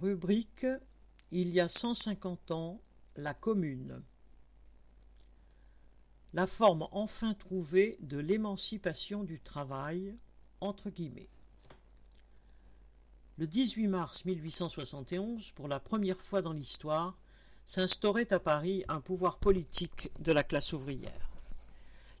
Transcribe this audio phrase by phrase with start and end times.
[0.00, 0.66] Rubrique
[1.30, 2.80] Il y a cent cinquante ans,
[3.16, 4.02] la Commune.
[6.32, 10.16] La forme enfin trouvée de l'émancipation du travail,
[10.62, 11.28] entre guillemets.
[13.36, 17.18] Le 18 mars 1871, pour la première fois dans l'histoire,
[17.66, 21.28] s'instaurait à Paris un pouvoir politique de la classe ouvrière.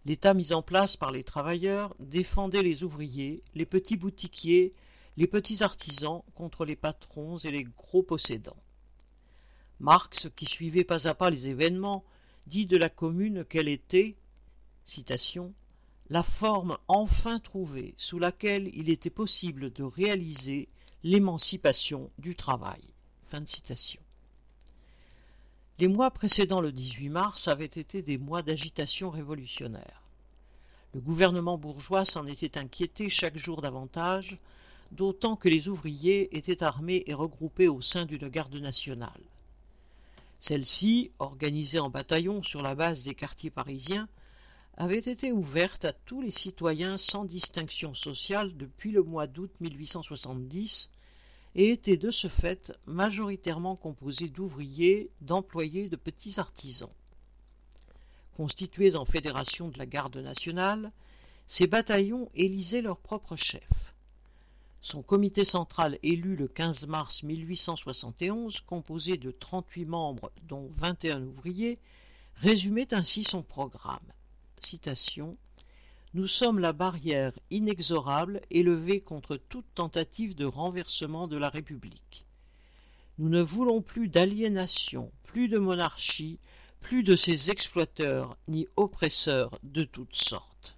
[0.04, 4.74] L'État mis en place par les travailleurs défendait les ouvriers, les petits boutiquiers,
[5.16, 8.62] les petits artisans contre les patrons et les gros possédants.
[9.80, 12.04] Marx, qui suivait pas à pas les événements,
[12.46, 14.16] dit de la commune qu'elle était
[14.84, 15.54] citation,
[16.08, 20.68] la forme enfin trouvée sous laquelle il était possible de réaliser
[21.04, 22.82] l'émancipation du travail.
[23.28, 24.02] Fin de citation.
[25.78, 30.02] Les mois précédant le 18 mars avaient été des mois d'agitation révolutionnaire.
[30.92, 34.38] Le gouvernement bourgeois s'en était inquiété chaque jour davantage,
[34.92, 39.22] d'autant que les ouvriers étaient armés et regroupés au sein d'une garde nationale.
[40.40, 44.08] Celle-ci, organisée en bataillons sur la base des quartiers parisiens,
[44.76, 50.90] avait été ouverte à tous les citoyens sans distinction sociale depuis le mois d'août 1870
[51.54, 56.90] et était de ce fait majoritairement composé d'ouvriers, d'employés, de petits artisans.
[58.36, 60.92] Constitués en fédération de la garde nationale,
[61.46, 63.89] ces bataillons élisaient leur propre chef.
[64.82, 71.78] Son comité central élu le 15 mars 1871, composé de 38 membres dont 21 ouvriers,
[72.36, 73.98] résumait ainsi son programme.
[76.14, 82.24] Nous sommes la barrière inexorable élevée contre toute tentative de renversement de la République.
[83.18, 86.38] Nous ne voulons plus d'aliénation, plus de monarchie,
[86.80, 90.76] plus de ces exploiteurs ni oppresseurs de toutes sortes.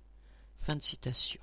[0.62, 1.40] Fin de citation.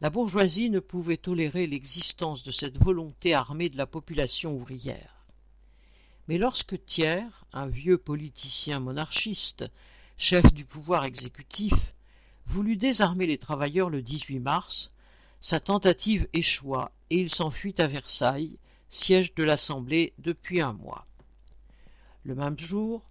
[0.00, 5.26] La bourgeoisie ne pouvait tolérer l'existence de cette volonté armée de la population ouvrière.
[6.28, 9.64] Mais lorsque Thiers, un vieux politicien monarchiste,
[10.16, 11.94] chef du pouvoir exécutif,
[12.46, 14.92] voulut désarmer les travailleurs le 18 mars,
[15.40, 18.56] sa tentative échoua et il s'enfuit à Versailles,
[18.88, 21.06] siège de l'Assemblée depuis un mois.
[22.22, 23.02] Le même jour,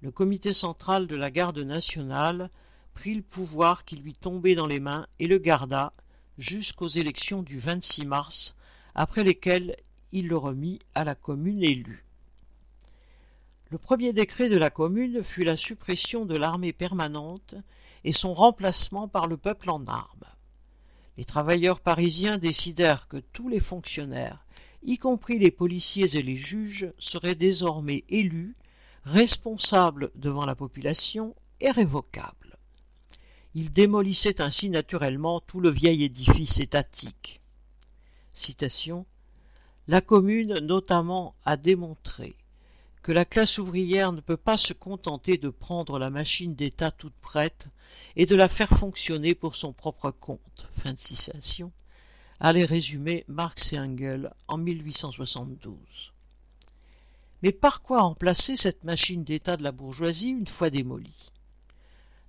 [0.00, 2.50] le comité central de la garde nationale
[2.94, 5.92] prit le pouvoir qui lui tombait dans les mains et le garda
[6.38, 8.54] jusqu'aux élections du 26 mars,
[8.94, 9.76] après lesquelles
[10.12, 12.04] il le remit à la commune élue.
[13.70, 17.54] Le premier décret de la commune fut la suppression de l'armée permanente
[18.04, 20.26] et son remplacement par le peuple en armes.
[21.16, 24.44] Les travailleurs parisiens décidèrent que tous les fonctionnaires,
[24.82, 28.56] y compris les policiers et les juges, seraient désormais élus,
[29.04, 32.41] responsables devant la population et révocables.
[33.54, 37.40] Ils démolissaient ainsi naturellement tout le vieil édifice étatique.
[38.32, 39.04] Citation
[39.88, 42.34] La commune notamment a démontré
[43.02, 47.14] que la classe ouvrière ne peut pas se contenter de prendre la machine d'État toute
[47.20, 47.68] prête
[48.16, 50.68] et de la faire fonctionner pour son propre compte.
[50.78, 51.72] Fin de citation.
[52.40, 55.76] Allez résumer Marx et Engels en 1872.
[57.42, 61.31] Mais par quoi remplacer cette machine d'État de la bourgeoisie une fois démolie?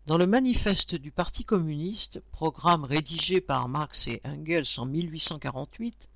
[0.06, 6.10] Dans le manifeste du Parti communiste, programme rédigé par Marx et Engels en 1848,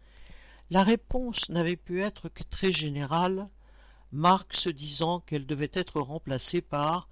[0.72, 3.47] la réponse n'avait pu être que très générale,
[4.12, 7.08] Marx disant qu'elle devait être remplacée par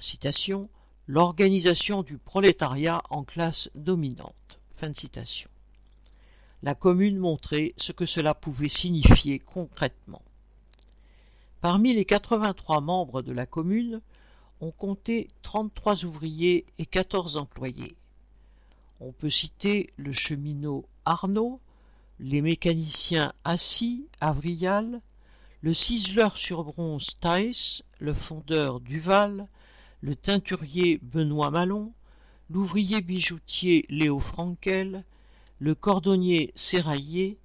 [0.00, 0.68] citation
[1.06, 4.58] l'organisation du prolétariat en classe dominante.
[6.64, 10.22] La commune montrait ce que cela pouvait signifier concrètement.
[11.60, 14.00] Parmi les 83 membres de la commune,
[14.60, 17.96] on comptait 33 ouvriers et 14 employés.
[19.00, 21.60] On peut citer le cheminot Arnaud,
[22.18, 25.00] les mécaniciens Assis, Avrial,
[25.62, 29.48] le ciseleur sur bronze Thaïs, le fondeur Duval,
[30.02, 31.92] le teinturier Benoît Malon,
[32.50, 35.04] l'ouvrier bijoutier Léo Frankel,
[35.58, 37.38] le cordonnier Serraillé,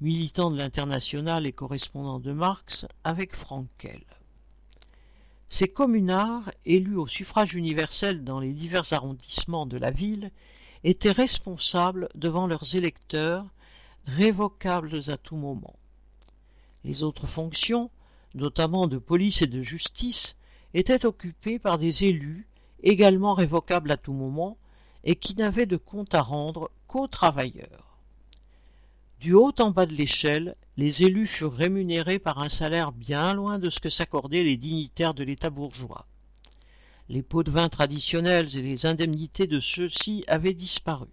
[0.00, 4.02] militant de l'Internationale et correspondant de Marx, avec Frankel.
[5.52, 10.30] Ces communards, élus au suffrage universel dans les divers arrondissements de la ville,
[10.84, 13.44] étaient responsables devant leurs électeurs,
[14.06, 15.74] révocables à tout moment.
[16.84, 17.90] Les autres fonctions,
[18.34, 20.36] notamment de police et de justice,
[20.72, 22.46] étaient occupés par des élus
[22.84, 24.56] également révocables à tout moment
[25.02, 27.89] et qui n'avaient de compte à rendre qu'aux travailleurs.
[29.20, 33.58] Du haut en bas de l'échelle, les élus furent rémunérés par un salaire bien loin
[33.58, 36.06] de ce que s'accordaient les dignitaires de l'État bourgeois.
[37.10, 41.08] Les pots de vin traditionnels et les indemnités de ceux-ci avaient disparu.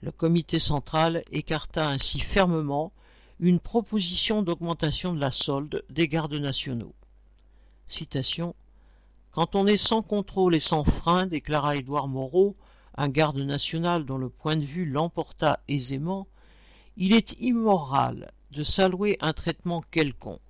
[0.00, 2.90] Le comité central écarta ainsi fermement
[3.38, 6.96] une proposition d'augmentation de la solde des gardes nationaux.
[9.30, 12.56] Quand on est sans contrôle et sans frein, déclara Édouard Moreau,
[12.96, 16.26] un garde national dont le point de vue l'emporta aisément,
[16.96, 20.40] il est immoral de s'allouer un traitement quelconque.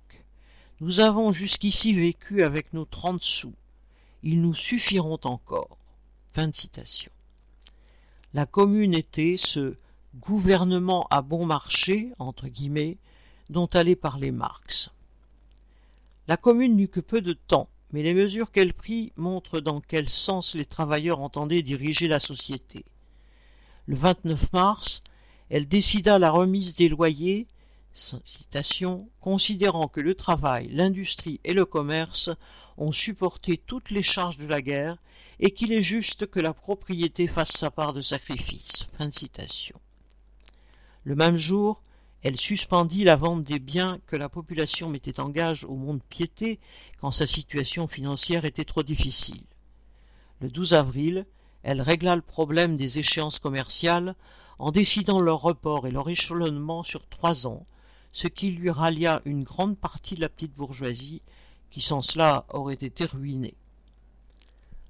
[0.79, 3.55] Nous avons jusqu'ici vécu avec nos trente sous.
[4.21, 5.77] Ils nous suffiront encore.
[6.33, 7.11] Fin de citation.
[8.33, 9.75] La commune était ce
[10.15, 12.97] gouvernement à bon marché, entre guillemets,
[13.49, 14.91] dont allait parler Marx.
[16.27, 20.09] La commune n'eut que peu de temps, mais les mesures qu'elle prit montrent dans quel
[20.09, 22.83] sens les travailleurs entendaient diriger la société.
[23.85, 25.01] Le 29 mars,
[25.49, 27.47] elle décida la remise des loyers,
[29.21, 32.29] considérant que le travail, l'industrie et le commerce
[32.77, 34.97] ont supporté toutes les charges de la guerre
[35.39, 38.87] et qu'il est juste que la propriété fasse sa part de sacrifice.
[41.03, 41.81] Le même jour,
[42.23, 46.59] elle suspendit la vente des biens que la population mettait en gage au monde piété
[46.99, 49.43] quand sa situation financière était trop difficile.
[50.41, 51.27] Le 12 avril,
[51.63, 54.15] elle régla le problème des échéances commerciales
[54.59, 57.65] en décidant leur report et leur échelonnement sur trois ans,
[58.11, 61.21] ce qui lui rallia une grande partie de la petite bourgeoisie
[61.69, 63.55] qui sans cela aurait été ruinée.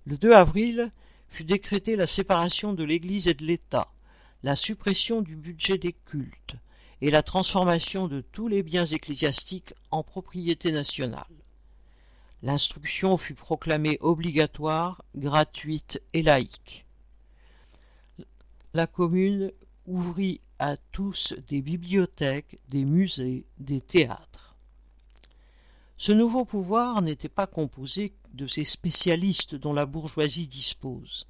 [0.05, 0.91] Le 2 avril
[1.29, 3.91] fut décrétée la séparation de l'Église et de l'État,
[4.43, 6.55] la suppression du budget des cultes
[7.01, 11.25] et la transformation de tous les biens ecclésiastiques en propriété nationale.
[12.43, 16.84] L'instruction fut proclamée obligatoire, gratuite et laïque.
[18.75, 19.53] La commune
[19.87, 24.57] ouvrit à tous des bibliothèques, des musées, des théâtres.
[25.95, 31.25] Ce nouveau pouvoir n'était pas composé de ces spécialistes dont la bourgeoisie dispose,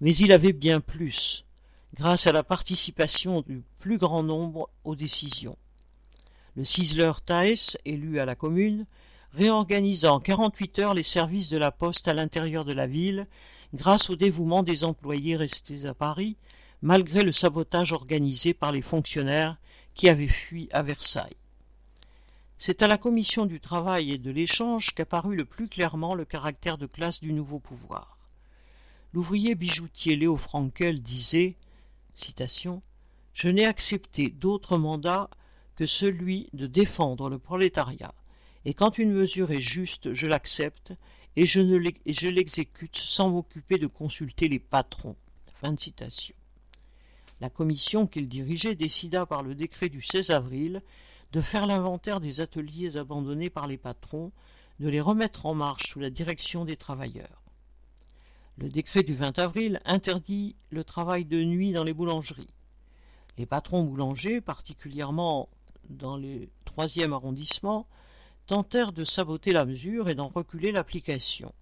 [0.00, 1.44] mais il avait bien plus,
[1.92, 5.58] grâce à la participation du plus grand nombre aux décisions.
[6.56, 8.86] Le Cisler Thaes, élu à la commune,
[9.34, 13.26] réorganisa en quarante-huit heures les services de la poste à l'intérieur de la ville,
[13.74, 16.38] grâce au dévouement des employés restés à Paris,
[16.82, 19.56] malgré le sabotage organisé par les fonctionnaires
[19.94, 21.36] qui avaient fui à Versailles.
[22.58, 26.78] C'est à la commission du travail et de l'échange qu'apparut le plus clairement le caractère
[26.78, 28.18] de classe du nouveau pouvoir.
[29.12, 31.56] L'ouvrier bijoutier Léo Frankel disait
[33.34, 35.28] Je n'ai accepté d'autre mandat
[35.76, 38.14] que celui de défendre le prolétariat,
[38.64, 40.92] et quand une mesure est juste, je l'accepte,
[41.36, 41.60] et je,
[42.28, 45.16] l'exécute sans m'occuper de consulter les patrons.
[45.60, 46.34] Fin de citation.
[47.42, 50.80] La commission qu'il dirigeait décida par le décret du 16 avril
[51.32, 54.30] de faire l'inventaire des ateliers abandonnés par les patrons,
[54.78, 57.42] de les remettre en marche sous la direction des travailleurs.
[58.58, 62.54] Le décret du 20 avril interdit le travail de nuit dans les boulangeries.
[63.36, 65.48] Les patrons boulangers, particulièrement
[65.90, 67.88] dans le troisième arrondissement,
[68.46, 71.52] tentèrent de saboter la mesure et d'en reculer l'application.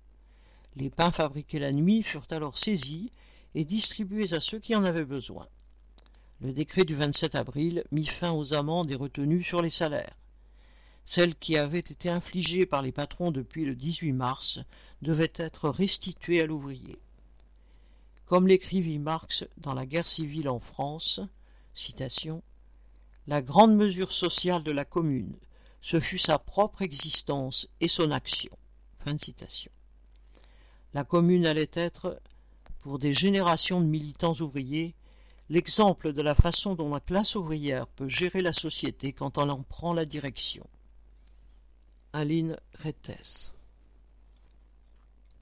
[0.76, 3.10] Les pains fabriqués la nuit furent alors saisis
[3.54, 5.46] et distribués à ceux qui en avaient besoin.
[6.42, 10.16] Le décret du 27 avril mit fin aux amendes et retenues sur les salaires.
[11.04, 14.58] Celles qui avaient été infligées par les patrons depuis le 18 mars
[15.02, 16.98] devaient être restituées à l'ouvrier.
[18.24, 21.20] Comme l'écrivit Marx dans la guerre civile en France,
[23.26, 25.36] La grande mesure sociale de la commune,
[25.82, 28.56] ce fut sa propre existence et son action.
[30.94, 32.18] La commune allait être,
[32.78, 34.94] pour des générations de militants ouvriers,
[35.50, 39.62] l'exemple de la façon dont la classe ouvrière peut gérer la société quand elle en
[39.62, 40.66] prend la direction.
[42.12, 43.52] Aline Rettes